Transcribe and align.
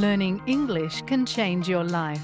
learning 0.00 0.40
English 0.46 1.02
can 1.06 1.26
change 1.26 1.68
your 1.68 1.84
life. 1.84 2.22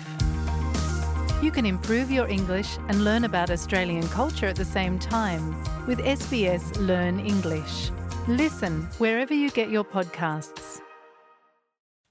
You 1.43 1.51
can 1.51 1.67
improve 1.67 2.11
your 2.11 2.29
English 2.29 2.79
and 2.89 3.05
learn 3.05 3.25
about 3.25 3.51
Australian 3.51 4.07
culture 4.09 4.47
at 4.47 4.57
the 4.57 4.65
same 4.65 4.99
time 4.99 5.55
with 5.87 5.99
SBS 5.99 6.79
Learn 6.79 7.19
English. 7.19 7.91
Listen 8.29 8.89
wherever 8.99 9.35
you 9.35 9.51
get 9.51 9.71
your 9.71 9.85
podcasts. 9.85 10.81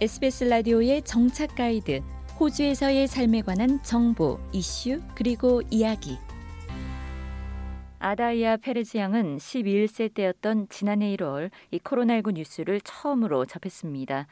SBS 0.05 0.45
라디오의 0.45 1.01
정착 1.01 1.55
가이드, 1.55 2.03
호주에서의 2.39 3.07
삶에 3.07 3.41
관한 3.41 3.83
정보, 3.83 4.39
이슈, 4.53 5.01
그리고 5.15 5.63
이야기. 5.71 6.19
아다이아 8.01 8.59
페레즈 8.59 8.99
양은 8.99 9.39
11세 9.39 10.13
때였던 10.13 10.69
지난해 10.69 11.17
1월 11.17 11.51
이 11.71 11.79
코로나19 11.79 12.35
뉴스를 12.35 12.83
처음으로 12.83 13.47
접했습니다. 13.47 14.27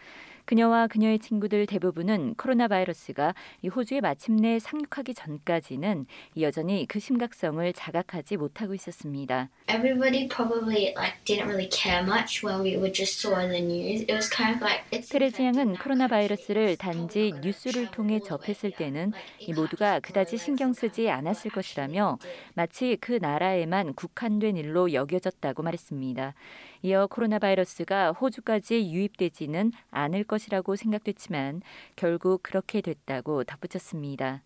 그녀와 0.44 0.88
그녀의 0.88 1.18
친구들 1.18 1.66
대부분은 1.66 2.34
코로나 2.34 2.68
바이러스가 2.68 3.34
이 3.62 3.68
호주에 3.68 4.00
마침내 4.00 4.58
상륙하기 4.58 5.14
전까지는 5.14 6.06
여전히 6.40 6.86
그 6.88 6.98
심각성을 6.98 7.72
자각하지 7.72 8.36
못하고 8.36 8.74
있었습니다. 8.74 9.48
Everybody 9.68 10.28
probably 10.28 10.92
like 10.96 11.22
didn't 11.24 11.46
really 11.46 11.68
care 11.70 12.02
much 12.02 12.44
when 12.44 12.62
we 12.62 12.76
were 12.76 12.92
just 12.92 13.20
saw 13.20 13.36
the 13.46 13.60
news. 13.60 14.02
It 14.02 14.12
was 14.12 14.28
kind 14.28 14.54
of 14.54 14.62
like 14.62 14.84
it's 14.90 15.10
페레즈 15.10 15.42
양은 15.42 15.76
코로나 15.76 16.08
바이러스를 16.08 16.76
단지 16.76 17.32
뉴스를 17.42 17.90
통해 17.90 18.20
접했을 18.20 18.72
때는 18.72 19.12
이 19.38 19.52
모두가 19.52 20.00
그다지 20.00 20.36
신경 20.36 20.72
쓰지 20.72 21.10
않았을 21.10 21.50
것이라며 21.50 22.18
마치 22.54 22.96
그 23.00 23.18
나라에만 23.20 23.94
국한된 23.94 24.56
일로 24.56 24.92
여겨졌다고 24.92 25.62
말했습니다. 25.62 26.34
이어 26.82 27.06
코로나 27.06 27.38
바이러스가 27.38 28.12
호주까지 28.12 28.92
유입되지는 28.92 29.72
않을 29.90 30.24
것이라고 30.24 30.76
생각됐지만 30.76 31.62
결국 31.96 32.42
그렇게 32.42 32.80
됐다고 32.80 33.44
덧붙였습니다. 33.44 34.42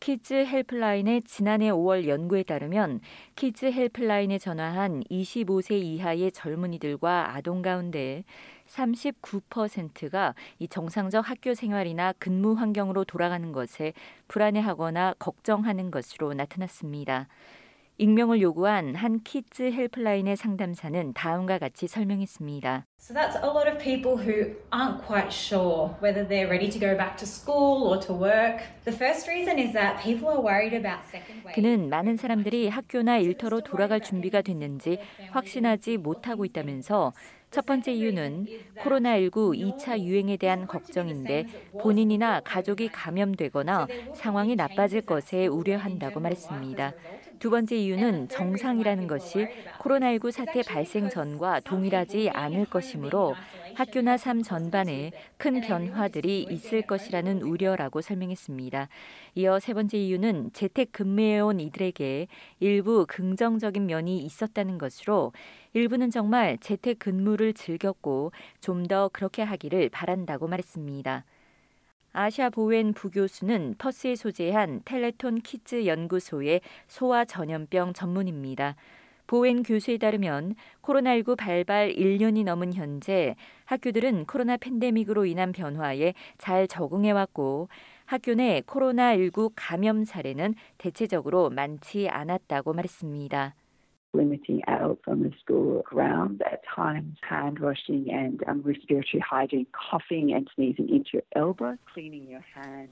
Kids 0.00 0.32
Helpline의 0.32 1.22
지난해 1.24 1.70
5월 1.70 2.08
연구에 2.08 2.42
따르면 2.42 3.00
Kids 3.36 3.66
Helpline에 3.66 4.38
전화한 4.38 5.02
25세 5.10 5.72
이하의 5.72 6.32
젊은이들과 6.32 7.34
아동 7.34 7.60
가운데 7.60 8.24
39%가 8.66 10.34
이 10.58 10.68
정상적 10.68 11.28
학교 11.28 11.52
생활이나 11.52 12.14
근무 12.18 12.54
환경으로 12.54 13.04
돌아가는 13.04 13.52
것에 13.52 13.92
불안해하거나 14.28 15.16
걱정하는 15.18 15.90
것으로 15.90 16.32
나타났습니다. 16.32 17.28
익명을 18.00 18.40
요구한 18.40 18.94
한 18.94 19.20
Kids 19.24 19.70
Helpline의 19.70 20.34
상담사는 20.34 21.12
다음과 21.12 21.58
같이 21.58 21.86
설명했습니다. 21.86 22.86
So 22.98 23.14
that's 23.14 23.36
a 23.36 23.50
lot 23.50 23.68
of 23.68 23.76
people 23.78 24.16
who 24.16 24.56
aren't 24.72 25.04
quite 25.06 25.28
sure 25.30 25.92
whether 26.02 26.26
they're 26.26 26.48
ready 26.48 26.70
to 26.70 26.80
go 26.80 26.96
back 26.96 27.18
to 27.18 27.26
school 27.26 27.84
or 27.84 28.00
to 28.00 28.14
work. 28.14 28.64
The 28.84 28.96
first 28.96 29.28
reason 29.28 29.58
is 29.58 29.74
that 29.74 30.02
people 30.02 30.32
are 30.32 30.40
worried 30.40 30.72
about 30.72 31.04
second 31.12 31.44
wave. 31.44 31.52
그는 31.54 31.90
많은 31.90 32.16
사람들이 32.16 32.70
학교나 32.70 33.18
일터로 33.18 33.60
돌아갈 33.60 34.00
준비가 34.00 34.40
됐는지 34.40 34.98
확신하지 35.32 35.98
못하고 35.98 36.46
있다면서 36.46 37.12
첫 37.50 37.66
번째 37.66 37.92
이유는 37.92 38.46
코로나19 38.78 39.76
2차 39.76 40.00
유행에 40.00 40.38
대한 40.38 40.66
걱정인데 40.66 41.44
본인이나 41.80 42.40
가족이 42.40 42.88
감염되거나 42.88 43.88
상황이 44.14 44.56
나빠질 44.56 45.02
것에 45.02 45.48
우려한다고 45.48 46.20
말했습니다. 46.20 46.94
두 47.40 47.50
번째 47.50 47.76
이유는 47.76 48.28
정상이라는 48.28 49.06
것이 49.08 49.48
코로나19 49.78 50.30
사태 50.30 50.62
발생 50.62 51.08
전과 51.08 51.60
동일하지 51.60 52.30
않을 52.30 52.66
것이므로 52.66 53.34
학교나 53.74 54.18
삶 54.18 54.42
전반에 54.42 55.12
큰 55.38 55.60
변화들이 55.60 56.42
있을 56.50 56.82
것이라는 56.82 57.42
우려라고 57.42 58.02
설명했습니다. 58.02 58.88
이어 59.36 59.58
세 59.58 59.74
번째 59.74 59.98
이유는 59.98 60.50
재택 60.52 60.92
근무해온 60.92 61.60
이들에게 61.60 62.28
일부 62.60 63.06
긍정적인 63.08 63.86
면이 63.86 64.18
있었다는 64.18 64.78
것으로 64.78 65.32
일부는 65.72 66.10
정말 66.10 66.58
재택 66.60 66.98
근무를 67.00 67.54
즐겼고 67.54 68.32
좀 68.60 68.86
더 68.90 69.08
그렇게 69.12 69.42
하기를 69.42 69.88
바란다고 69.90 70.48
말했습니다. 70.48 71.24
아샤 72.12 72.50
보웬 72.50 72.92
부교수는 72.92 73.76
퍼스에 73.78 74.16
소재한 74.16 74.82
Telethon 74.84 75.42
Kids 75.42 75.86
연구소의 75.86 76.60
소아 76.88 77.24
전염병 77.24 77.92
전문의입니다. 77.92 78.74
보웬 79.28 79.62
교수에 79.62 79.96
따르면 79.96 80.56
코로나19 80.82 81.36
발발 81.36 81.92
1년이 81.92 82.42
넘은 82.42 82.74
현재 82.74 83.36
학교들은 83.66 84.26
코로나 84.26 84.56
팬데믹으로 84.56 85.24
인한 85.24 85.52
변화에 85.52 86.14
잘 86.36 86.66
적응해왔고 86.66 87.68
학교 88.06 88.34
내 88.34 88.60
코로나19 88.62 89.52
감염 89.54 90.04
사례는 90.04 90.56
대체적으로 90.78 91.48
많지 91.50 92.08
않았다고 92.08 92.72
말했습니다. 92.72 93.54
Limiting 94.12 94.60
adults 94.66 95.02
on 95.06 95.22
the 95.22 95.30
school 95.40 95.82
grounds 95.84 96.40
at 96.44 96.60
times, 96.64 97.16
hand 97.22 97.58
washing 97.60 98.10
and 98.10 98.42
um, 98.48 98.62
respiratory 98.64 99.20
hygiene, 99.20 99.66
coughing 99.72 100.32
and 100.32 100.48
sneezing 100.54 100.88
into 100.88 101.10
your 101.14 101.22
elbow, 101.36 101.76
cleaning 101.92 102.28
your 102.28 102.44
hands. 102.54 102.90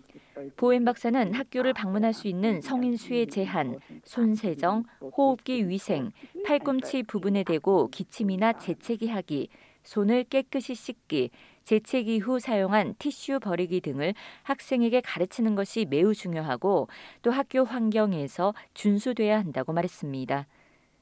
보엔 0.57 0.85
박사는 0.85 1.35
학교를 1.35 1.73
방문할 1.73 2.13
수 2.13 2.29
있는 2.29 2.61
성인 2.61 2.97
수의 2.97 3.27
제한, 3.27 3.79
손 4.05 4.35
세정, 4.35 4.85
호흡기 5.01 5.69
위생, 5.69 6.11
팔꿈치 6.47 7.03
부분에 7.03 7.45
대고 7.45 7.89
기침이나 7.89 8.55
재채기 8.55 9.09
하기, 9.09 9.49
손을 9.83 10.25
깨끗이 10.25 10.75
씻기, 10.75 11.31
재채기 11.65 12.19
후 12.19 12.39
사용한 12.39 12.95
티슈 12.99 13.41
버리기 13.41 13.81
등을 13.81 14.15
학생에게 14.43 15.01
가르치는 15.01 15.55
것이 15.55 15.87
매우 15.89 16.15
중요하고 16.15 16.89
또 17.23 17.31
학교 17.31 17.65
환경에서 17.65 18.55
준수돼야 18.75 19.39
한다고 19.39 19.73
말했습니다. 19.73 20.47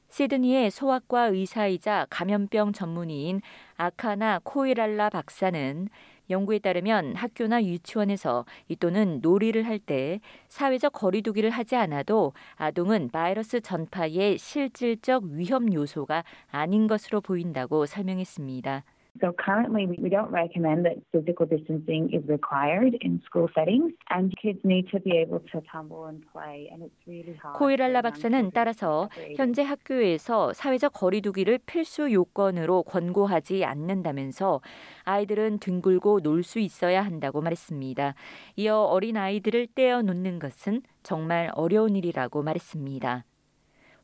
시드니의 0.09 0.71
소아과 0.71 1.25
의사이자 1.25 2.07
감염병 2.09 2.73
전문의인 2.73 3.41
아카나 3.75 4.39
코이랄라 4.43 5.09
박사는 5.09 5.89
연구에 6.29 6.59
따르면 6.59 7.15
학교나 7.15 7.63
유치원에서 7.63 8.45
또는 8.79 9.19
놀이를 9.21 9.65
할 9.65 9.79
때 9.79 10.19
사회적 10.49 10.91
거리두기를 10.93 11.49
하지 11.51 11.75
않아도 11.75 12.33
아동은 12.55 13.09
바이러스 13.11 13.61
전파의 13.61 14.37
실질적 14.37 15.23
위험 15.23 15.71
요소가 15.71 16.23
아닌 16.51 16.87
것으로 16.87 17.21
보인다고 17.21 17.85
설명했습니다. 17.85 18.83
So 19.19 19.33
currently 19.33 19.87
we 19.87 20.09
don't 20.09 20.31
recommend 20.31 20.85
that 20.85 20.97
physical 21.11 21.45
distancing 21.45 22.09
is 22.13 22.23
required 22.27 22.95
in 23.01 23.21
school 23.25 23.47
settings 23.55 23.93
and 24.09 24.33
kids 24.41 24.59
need 24.63 24.89
to 24.91 24.99
be 24.99 25.17
able 25.17 25.39
to 25.51 25.61
tumble 25.71 26.05
and 26.05 26.23
play 26.31 26.69
and 26.71 26.83
it's 26.83 27.01
really 27.07 27.35
hard. 27.41 27.57
코이랄라 27.57 28.01
박사는 28.01 28.51
따라서 28.53 29.09
현재 29.35 29.63
학교에서 29.63 30.53
사회적 30.53 30.93
거리두기를 30.93 31.59
필수 31.65 32.11
요건으로 32.11 32.83
권고하지 32.83 33.65
않는다면서 33.65 34.61
아이들은 35.03 35.59
뒹굴고 35.59 36.21
놀 36.21 36.43
수 36.43 36.59
있어야 36.59 37.01
한다고 37.03 37.41
말했습니다. 37.41 38.13
이어 38.57 38.77
어린 38.83 39.17
아이들을 39.17 39.67
떼어 39.75 40.01
놓는 40.01 40.39
것은 40.39 40.81
정말 41.03 41.51
어려운 41.55 41.95
일이라고 41.95 42.43
말했습니다. 42.43 43.25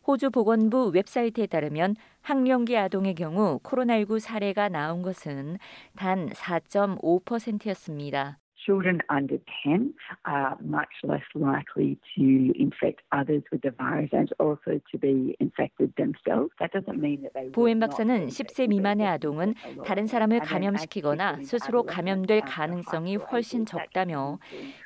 호주 0.05 0.31
보건부 0.31 0.89
웹사이트에 0.89 1.47
따르면 1.47 1.95
학령기 2.21 2.77
아동의 2.77 3.15
경우 3.15 3.59
코로나19 3.63 4.19
사례가 4.19 4.69
나온 4.69 5.01
것은 5.01 5.57
단 5.95 6.29
4.5%였습니다. 6.29 8.37
children 8.65 8.99
under 9.09 9.37
10 9.63 9.93
are 10.25 10.57
much 10.61 10.93
less 11.03 11.23
likely 11.35 11.97
to 12.15 12.51
infect 12.57 13.01
others 13.11 13.43
with 13.51 13.61
the 13.61 13.71
virus 13.71 14.09
and 14.13 14.31
also 14.39 14.79
to 14.91 14.97
be 14.97 15.35
infected 15.39 15.93
themselves. 15.95 16.51
That 16.59 16.71
doesn't 16.71 16.99
mean 16.99 17.23
that 17.23 17.33
they 17.33 17.51
보엔 17.51 17.79
박사는 17.79 18.27
10세 18.27 18.67
미만의 18.67 19.07
아동은 19.07 19.55
다른 19.85 20.07
사람을 20.07 20.39
감염시키거나 20.41 21.43
스스로 21.43 21.83
감염될 21.83 22.41
가능성이 22.41 23.17
훨씬 23.17 23.65
적다며 23.65 24.39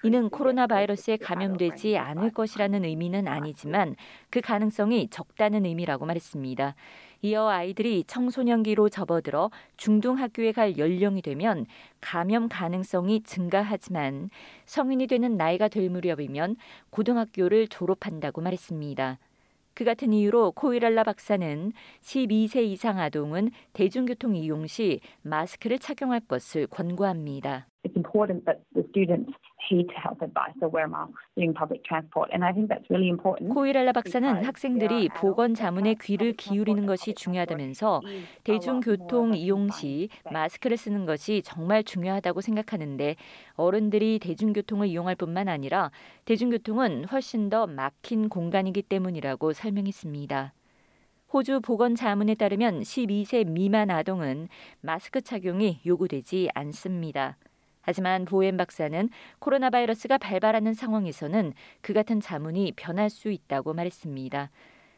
이는 0.04 0.30
코로나 0.30 0.68
바이러스에 0.68 1.18
감염되지 1.18 1.98
않을 1.98 2.32
것이라는 2.32 2.84
의미는 2.84 3.28
아니지만 3.28 3.96
그 4.30 4.42
가능성이 4.42 5.10
적다는 5.10 5.66
의미라고 5.66 6.06
말했습니다. 6.06 6.76
이어 7.22 7.48
아이들이 7.48 8.04
청소년기로 8.06 8.90
접어들어 8.90 9.50
중등학교에 9.78 10.52
갈 10.52 10.78
연령이 10.78 11.22
되면 11.22 11.66
감염 12.02 12.48
가능성이 12.50 13.22
증가하지만 13.22 14.30
성인이 14.66 15.08
되는 15.08 15.38
나이가 15.38 15.68
될 15.68 15.90
무렵이면 15.90 16.56
고등학교를 16.90 17.68
졸업한다고 17.68 18.42
말했습니다. 18.42 19.20
그 19.74 19.84
같은 19.84 20.12
이유로 20.12 20.54
코이랄라 20.54 21.04
박사는 21.04 21.72
12세 22.02 22.64
이상 22.64 22.98
아동은 22.98 23.52
대중교통 23.74 24.36
이용 24.36 24.66
시 24.66 25.00
마스크를 25.22 25.78
착용할 25.78 26.20
것을 26.22 26.66
권고합니다. 26.66 27.68
It's 27.86 27.96
important 27.96 28.44
that 28.46 28.60
the 28.74 28.84
students 28.90 29.32
heed 29.68 29.88
to 29.88 29.96
health 29.96 30.22
advice 30.22 30.56
or 30.62 30.70
wear 30.70 30.88
masks 30.88 31.20
during 31.36 31.54
public 31.54 31.84
transport. 31.84 32.30
And 32.34 32.44
I 32.44 32.54
think 32.54 32.70
that's 32.70 32.90
really 32.90 33.10
important. 33.10 33.54
코이랄라 33.54 33.92
박사는 33.92 34.44
학생들이 34.44 35.10
보건 35.10 35.54
자문에 35.54 35.96
귀를 36.02 36.34
기울이는 36.34 36.86
것이 36.86 37.14
중요하다면서 37.14 38.02
대중교통 38.44 39.36
이용 39.36 39.70
시 39.70 40.10
마스크를 40.32 40.78
쓰는 40.78 41.06
것이 41.06 41.42
정말 41.44 41.84
중요하다고 41.84 42.42
생각하는데 42.42 43.16
어른들이 43.56 44.20
대중교통을 44.20 44.88
이용할 44.88 45.16
뿐만 45.16 45.48
아니라 45.48 45.92
대중교통은 46.26 47.06
훨씬 47.06 47.50
더 47.50 47.68
막힌 47.68 48.30
공간이기 48.30 48.82
때문이라고 48.84 49.54
설명했습니다. 49.54 50.54
호주 51.34 51.60
보건 51.62 51.96
자문에 51.96 52.36
따르면 52.36 52.82
12세 52.82 53.46
미만 53.46 53.92
아동은 53.92 54.48
마스크 54.80 55.20
착용이 55.20 55.82
요구되지 55.86 56.50
않습니다. 56.54 57.38
하지만 57.88 58.26
보엔 58.26 58.58
박사는 58.58 59.10
코로나 59.40 59.70
바이러스가 59.70 60.18
발발하는 60.18 60.74
상황에서는 60.74 61.54
그 61.82 61.94
같은 61.94 62.20
자문이 62.20 62.74
변할 62.76 63.10
수 63.10 63.32
있다고 63.32 63.74
말했습니다. 63.74 64.52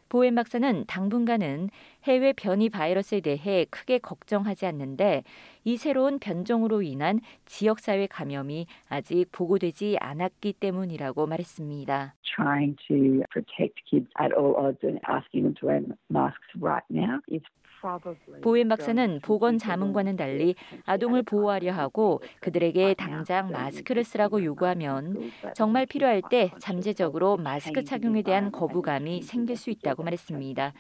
보엔 0.10 0.34
박사는 0.34 0.86
당분간은 0.88 1.70
해외 2.06 2.34
변이 2.34 2.70
바이러스에 2.70 3.22
대해 3.22 3.68
크게 3.70 4.00
걱정하지 4.00 4.66
않는데 4.66 5.24
이 5.66 5.78
새로운 5.78 6.18
변종으로 6.18 6.82
인한 6.82 7.20
지역사회 7.46 8.08
감염이 8.08 8.66
아직 8.90 9.28
보고되지 9.32 9.98
않았기 10.00 10.54
때문이라고 10.54 11.28
말했습니다. 11.28 12.16
Trying 12.24 12.76
to 12.88 13.22
protect 13.30 13.84
kids 13.88 14.10
at 14.20 14.34
all 14.36 14.56
odds 14.58 14.84
and 14.84 15.00
asking 15.08 15.44
them 15.46 15.54
to 15.60 15.68
wear 15.68 15.86
masks 16.10 16.50
right 16.60 16.86
now 16.90 17.20
is 17.32 17.44
보엔 18.42 18.68
박사는 18.68 19.20
보건 19.22 19.58
자문과는 19.58 20.18
달리 20.18 20.56
아동을 20.86 21.24
보호하려 21.24 21.72
하고 21.74 22.22
그들에게 22.42 22.96
당장 22.96 23.52
마스크를 23.52 24.04
쓰라고 24.04 24.44
요구하면 24.44 25.32
정말 25.56 25.86
필요할 25.86 26.22
때 26.30 26.52
잠재적으로 26.60 27.38
마스크 27.38 27.84
착용에 27.84 28.22
대한 28.22 28.52
거부감이 28.52 29.22
생길 29.22 29.56
수 29.56 29.70
있다고 29.70 30.04
말했습니다. 30.04 30.74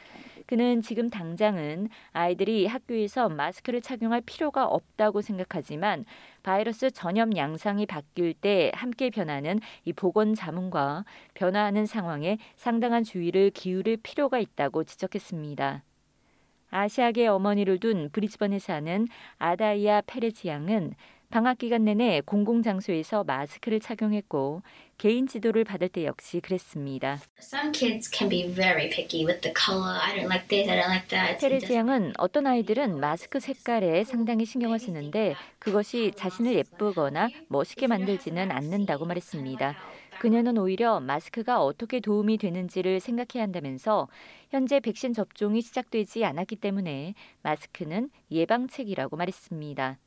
그는 0.45 0.81
지금 0.81 1.09
당장은 1.09 1.89
아이들이 2.11 2.65
학교에서 2.65 3.29
마스크를 3.29 3.81
착용할 3.81 4.21
필요가 4.21 4.65
없다고 4.65 5.21
생각하지만 5.21 6.05
바이러스 6.41 6.89
전염 6.89 7.35
양상이 7.37 7.85
바뀔 7.85 8.33
때 8.33 8.71
함께 8.73 9.09
변하는 9.09 9.59
이 9.85 9.93
보건 9.93 10.33
자문과 10.33 11.05
변화하는 11.35 11.85
상황에 11.85 12.39
상당한 12.55 13.03
주의를 13.03 13.51
기울일 13.51 13.97
필요가 13.97 14.39
있다고 14.39 14.85
지적했습니다. 14.85 15.83
아시아계 16.71 17.27
어머니를 17.27 17.79
둔 17.79 18.09
브리즈번에 18.11 18.59
사는 18.59 19.07
아다이아 19.37 20.01
페레지 20.05 20.47
양은 20.47 20.93
방학 21.31 21.59
기간 21.59 21.85
내내 21.85 22.21
공공장소에서 22.25 23.23
마스크를 23.23 23.79
착용했고 23.79 24.63
개인 24.97 25.27
지도를 25.27 25.63
받을 25.63 25.87
때 25.87 26.05
역시 26.05 26.39
그랬습니다. 26.39 27.19
Some 27.39 27.71
kids 27.71 28.09
can 28.11 28.29
be 28.29 28.51
very 28.51 28.89
picky 28.89 29.25
with 29.25 29.41
the 29.41 29.53
color. 29.53 29.99
I 30.01 30.15
don't 30.15 30.25
like 30.25 30.47
this. 30.47 30.67
I 30.67 30.75
don't 30.75 30.89
like 30.89 31.07
that. 31.09 31.39
페레즈 31.39 31.71
양은 31.71 32.13
어떤 32.17 32.47
아이들은 32.47 32.99
마스크 32.99 33.39
색깔에 33.39 34.03
상당히 34.05 34.43
신경을 34.45 34.79
쓰는데 34.79 35.35
그것이 35.59 36.13
자신을 36.15 36.55
예쁘거나 36.55 37.29
멋있게 37.47 37.85
만들지는 37.85 38.51
않는다고 38.51 39.05
말했습니다. 39.05 39.75
그녀는 40.19 40.57
오히려 40.57 40.99
마스크가 40.99 41.63
어떻게 41.63 42.01
도움이 42.01 42.37
되는지를 42.39 42.99
생각해야 42.99 43.41
한다면서 43.41 44.09
현재 44.49 44.81
백신 44.81 45.13
접종이 45.13 45.61
시작되지 45.61 46.25
않았기 46.25 46.57
때문에 46.57 47.13
마스크는 47.41 48.09
예방책이라고 48.29 49.15
말했습니다. 49.15 49.97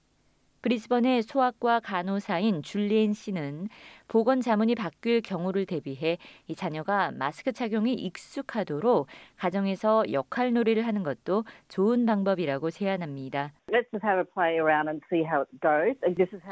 브리즈번의 0.61 1.23
소아과 1.23 1.81
간호사인 1.81 2.63
줄리엔 2.63 3.15
씨는 3.15 3.69
보건 4.07 4.43
자문이 4.43 4.75
바뀔 4.75 5.23
경우를 5.23 5.65
대비해 5.65 6.19
이 6.47 6.55
자녀가 6.55 7.11
마스크 7.11 7.51
착용이 7.51 7.95
익숙하도록 7.95 9.07
가정에서 9.37 10.13
역할 10.13 10.53
놀이를 10.53 10.87
하는 10.87 11.03
것도 11.03 11.45
좋은 11.69 12.05
방법이라고 12.05 12.71
제안합니다. 12.71 13.55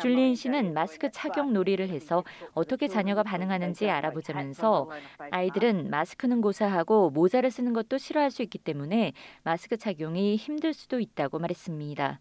줄리엔 0.00 0.34
씨는 0.34 0.72
마스크 0.72 1.10
착용 1.10 1.52
놀이를 1.52 1.88
해서 1.90 2.24
어떻게 2.54 2.88
자녀가 2.88 3.22
반응하는지 3.22 3.90
알아보자면서 3.90 4.90
아이들은 5.30 5.90
마스크는 5.90 6.40
고사하고 6.40 7.10
모자를 7.10 7.50
쓰는 7.50 7.74
것도 7.74 7.98
싫어할 7.98 8.30
수 8.30 8.42
있기 8.42 8.58
때문에 8.58 9.12
마스크 9.42 9.76
착용이 9.76 10.36
힘들 10.36 10.72
수도 10.72 10.98
있다고 10.98 11.38
말했습니다. 11.38 12.20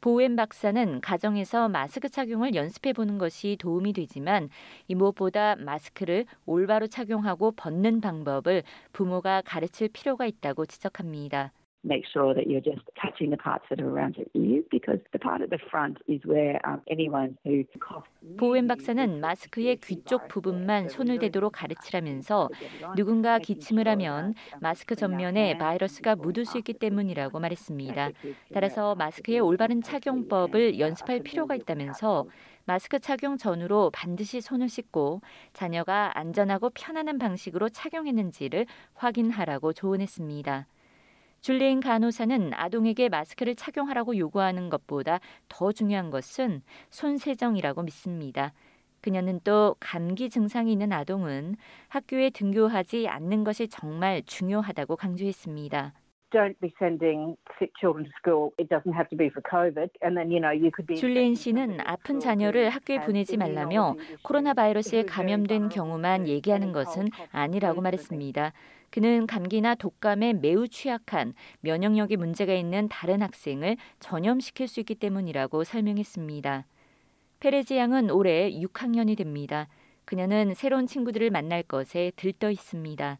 보웬 0.00 0.34
박사는 0.36 1.00
가정에서 1.02 1.68
마스크 1.68 2.08
착용을 2.08 2.54
연습해 2.54 2.92
보는 2.92 3.18
것이 3.18 3.56
도움이 3.60 3.92
되지만 3.92 4.48
이 4.88 4.94
무엇보다 4.94 5.56
마스크를 5.56 6.24
올바로 6.46 6.86
착용하고 6.86 7.52
벗는 7.52 8.00
방법을 8.00 8.62
부모가 8.92 9.42
가르칠 9.44 9.88
필요가 9.88 10.24
있다고 10.24 10.64
지적합니다. 10.66 11.52
Make 11.82 12.04
sure 12.12 12.34
that 12.34 12.46
you're 12.46 12.60
just 12.60 12.82
touching 13.00 13.30
the 13.30 13.36
parts 13.36 13.64
that 13.70 13.80
are 13.80 13.88
around 13.88 14.16
your 14.18 14.28
ears 14.34 14.64
because 14.70 15.00
the 15.12 15.18
part 15.18 15.40
at 15.40 15.48
the 15.50 15.58
front 15.70 15.96
is 16.06 16.20
where 16.26 16.60
um, 16.68 16.80
anyone 16.90 17.36
who 17.44 17.64
coughs. 17.80 18.08
보웬 18.36 18.68
박사는 18.68 19.20
마스크의 19.20 19.76
귀 19.76 20.02
쪽 20.04 20.28
부분만 20.28 20.88
손을 20.88 21.18
대도록 21.18 21.52
가르치라면서 21.52 22.48
누군가 22.96 23.38
기침을 23.38 23.88
하면 23.88 24.34
마스크 24.60 24.94
전면에 24.94 25.56
바이러스가 25.58 26.16
묻을 26.16 26.44
수 26.44 26.58
있기 26.58 26.74
때문이라고 26.74 27.38
말했습니다. 27.40 28.10
따라서 28.52 28.94
마스크의 28.94 29.40
올바른 29.40 29.80
착용법을 29.82 30.78
연습할 30.78 31.20
필요가 31.20 31.54
있다면서 31.54 32.26
마스크 32.66 32.98
착용 33.00 33.36
전후로 33.36 33.90
반드시 33.90 34.40
손을 34.40 34.68
씻고 34.68 35.22
자녀가 35.52 36.12
안전하고 36.18 36.70
편안한 36.70 37.18
방식으로 37.18 37.68
착용했는지를 37.70 38.66
확인하라고 38.94 39.72
조언했습니다. 39.72 40.66
줄리엔 41.40 41.80
간호사는 41.80 42.52
아동에게 42.54 43.08
마스크를 43.08 43.54
착용하라고 43.54 44.16
요구하는 44.16 44.68
것보다 44.68 45.20
더 45.48 45.72
중요한 45.72 46.10
것은 46.10 46.62
손세정이라고 46.90 47.82
믿습니다. 47.82 48.52
그녀는 49.00 49.40
또 49.44 49.76
감기 49.80 50.28
증상이 50.28 50.72
있는 50.72 50.92
아동은 50.92 51.56
학교에 51.88 52.30
등교하지 52.30 53.08
않는 53.08 53.44
것이 53.44 53.68
정말 53.68 54.22
중요하다고 54.26 54.96
강조했습니다. 54.96 55.94
don't 56.30 56.54
be 56.60 56.72
sending 56.78 57.36
sick 57.58 57.72
children 57.78 58.04
to 58.04 58.12
school. 58.18 58.52
It 58.56 58.68
doesn't 58.70 58.94
have 58.94 59.08
to 59.10 59.16
be 59.16 59.28
for 59.30 59.42
COVID. 59.42 59.90
And 60.02 60.16
then, 60.16 60.30
you 60.30 60.40
know, 60.40 60.52
you 60.52 60.70
could 60.70 60.86
be. 60.86 60.96
줄리엔 60.96 61.34
씨는 61.34 61.80
아픈 61.80 62.20
자녀를 62.20 62.70
학교에 62.70 63.00
보내지 63.00 63.36
말라며 63.36 63.96
코로나 64.22 64.54
바이러스에 64.54 65.04
감염된 65.04 65.68
경우만 65.70 66.28
얘기하는 66.28 66.72
것은 66.72 67.08
아니라고 67.32 67.80
말했습니다. 67.80 68.52
그는 68.90 69.26
감기나 69.26 69.76
독감에 69.76 70.34
매우 70.34 70.66
취약한 70.68 71.34
면역력에 71.60 72.16
문제가 72.16 72.52
있는 72.54 72.88
다른 72.88 73.22
학생을 73.22 73.76
전염시킬 74.00 74.68
수 74.68 74.80
있기 74.80 74.96
때문이라고 74.96 75.64
설명했습니다. 75.64 76.66
페레지 77.38 77.76
양은 77.76 78.10
올해 78.10 78.50
6학년이 78.50 79.16
됩니다. 79.16 79.68
그녀는 80.04 80.54
새로운 80.54 80.86
친구들을 80.86 81.30
만날 81.30 81.62
것에 81.62 82.12
들떠 82.16 82.50
있습니다. 82.50 83.18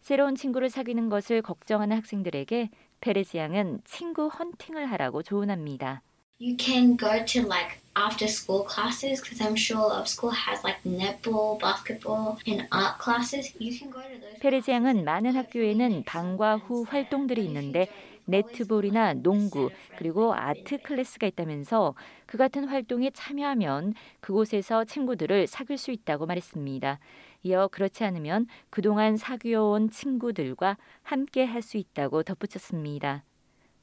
새로운 0.00 0.36
친구를 0.36 0.70
사귀는 0.70 1.08
것을 1.08 1.42
걱정하는 1.42 1.96
학생들에게 1.96 2.70
페레즈 3.00 3.36
양은 3.36 3.80
친구 3.84 4.28
헌팅을 4.28 4.86
하라고 4.86 5.22
조언합니다. 5.22 6.02
You 6.40 6.56
can 6.58 6.96
go 6.96 7.24
to 7.26 7.42
like 7.42 7.80
after 7.98 8.28
school 8.28 8.64
classes 8.64 9.20
because 9.20 9.40
I'm 9.40 9.56
sure 9.56 9.80
our 9.92 10.06
school 10.06 10.30
has 10.30 10.64
like 10.64 10.78
netball, 10.84 11.58
basketball, 11.60 12.38
and 12.46 12.68
art 12.72 12.98
classes. 12.98 13.52
You 13.58 13.72
can 13.78 13.90
go 13.90 14.00
to 14.00 14.18
those. 14.20 14.68
양은 14.68 15.04
많은 15.04 15.34
학교에는 15.36 16.04
방과 16.04 16.56
후 16.56 16.84
활동들이 16.88 17.44
있는데 17.44 17.88
네트볼이나 18.26 19.14
농구 19.14 19.70
그리고 19.94 20.34
아트 20.34 20.78
클래스가 20.78 21.26
있다면서 21.28 21.94
그 22.26 22.36
같은 22.38 22.64
활동에 22.68 23.10
참여하면 23.10 23.94
그곳에서 24.20 24.84
친구들을 24.84 25.46
사귈 25.46 25.78
수 25.78 25.90
있다고 25.90 26.26
말했습니다. 26.26 26.98
이어 27.44 27.68
그렇지 27.68 28.04
않으면 28.04 28.46
그동안 28.70 29.16
사귀어온 29.16 29.90
친구들과 29.90 30.76
함께 31.02 31.44
할 31.44 31.62
수 31.62 31.76
있다고 31.78 32.22
덧붙였습니다. 32.22 33.24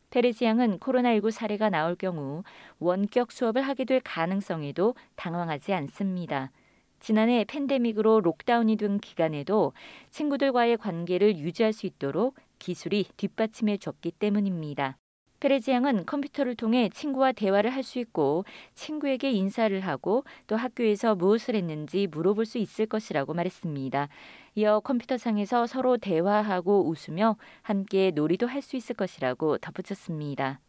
페레즈 0.09 0.43
양은 0.43 0.79
코로나19 0.79 1.31
사례가 1.31 1.69
나올 1.69 1.95
경우 1.95 2.43
원격 2.79 3.31
수업을 3.31 3.62
하게 3.62 3.85
될 3.85 4.00
가능성에도 4.01 4.95
당황하지 5.15 5.74
않습니다. 5.74 6.51
지난해 7.00 7.45
팬데믹으로 7.45 8.21
록다운이 8.21 8.77
된 8.77 9.00
기간에도 9.00 9.74
친구들과의 10.09 10.77
관계를 10.77 11.38
유지할 11.38 11.74
수 11.74 11.85
있도록 11.85 12.35
기술이 12.57 13.05
뒷받침해 13.17 13.77
줬기 13.77 14.12
때문입니다. 14.12 14.97
페레지 15.39 15.72
양은 15.72 16.06
컴퓨터를 16.06 16.56
통해 16.56 16.89
친구와 16.89 17.32
대화를 17.32 17.70
할 17.72 17.84
수 17.84 18.00
있고 18.00 18.46
친구에게 18.74 19.32
인사를 19.32 19.80
하고 19.82 20.24
또 20.48 20.56
학교에서 20.56 21.15
무엇을 21.15 21.56
했는지 21.56 22.08
물어볼 22.08 22.46
수 22.46 22.58
있을 22.58 22.88
것이라고 22.88 23.34
말했습니다. 23.34 24.10
이어 24.56 24.80
컴퓨터상에서 24.80 25.68
서로 25.68 25.98
대화하고 25.98 26.89
웃으며 26.89 27.38
함께 27.62 28.12
놀이도 28.12 28.48
할 28.48 28.62
수 28.62 28.75
있을 28.77 28.96
것이라고 28.96 29.60
덧붙였습니다. 29.60 30.60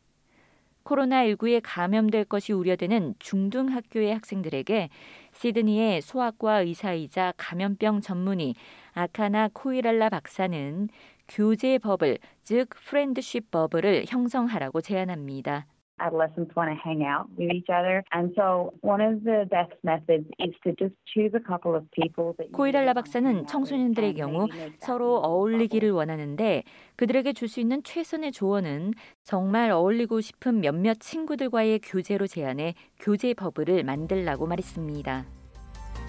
코로나19에 0.87 1.61
감염될 1.63 2.25
것이 2.27 2.53
우려되는 2.53 3.15
중등 3.19 3.69
학교의 3.69 4.15
학생들에게 4.15 4.89
시드니의 5.33 6.01
소아과 6.01 6.61
의사이자 6.61 7.35
감염병 7.37 8.01
전문의 8.01 8.55
아카나 8.93 9.51
코이랄라 9.53 10.09
박사는 10.09 10.89
교제 11.29 11.79
버블, 11.79 12.19
즉 12.45 12.71
friendship 12.71 13.51
bubble을 13.51 14.05
형성하라고 14.07 14.81
제안합니다. 14.81 15.67
Adolescents 15.99 16.55
want 16.57 16.71
to 16.71 16.77
hang 16.77 17.05
out 17.05 17.29
with 17.39 17.53
each 17.53 17.69
other. 17.69 18.03
And 18.13 18.33
so 18.37 18.73
one 18.83 19.01
of 19.01 19.25
the 19.25 19.47
best 19.51 19.73
methods 19.83 20.27
is 20.39 20.55
to 20.65 20.73
just 20.79 20.95
choose 21.07 21.33
a 21.35 21.41
couple 21.41 21.75
of 21.75 21.85
people 21.93 22.35
that 22.39 22.53
코이랄라 22.53 22.93
박사는 22.95 23.47
청소년들의 23.47 24.15
경우 24.15 24.47
서로 24.79 25.19
어울리기를 25.19 25.91
원하는데 25.91 26.63
그들에게 26.97 27.33
줄 27.33 27.49
수 27.49 27.61
있는 27.61 27.83
최선의 27.85 28.33
조언은 28.33 28.95
정말 29.23 29.71
어울리고 29.71 30.21
싶은 30.21 30.61
몇몇 30.61 30.99
친구들과의 30.99 31.79
교제로 31.81 32.27
제안해 32.27 32.75
교제 32.99 33.35
bubble을 33.35 33.85
만들라고 33.85 34.47
말했습니다. 34.47 35.25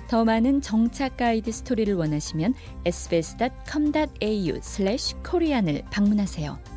더 0.10 0.25
많은 0.25 0.62
정착 0.62 1.17
가이드 1.17 1.51
스토리를 1.51 1.94
원하시면 1.94 2.53
sbs.com.au/korean을 2.86 5.84
방문하세요. 5.91 6.76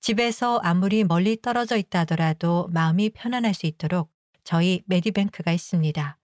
집에서 0.00 0.58
아무리 0.62 1.04
멀리 1.04 1.40
떨어져 1.40 1.76
있다 1.76 2.00
하더라도 2.00 2.68
마음이 2.72 3.10
편안할 3.10 3.54
수 3.54 3.66
있도록 3.66 4.10
저희 4.44 4.82
Medibank가 4.86 5.52
있습니다. 5.52 6.16